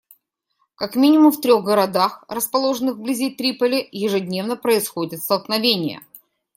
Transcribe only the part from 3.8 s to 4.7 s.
ежедневно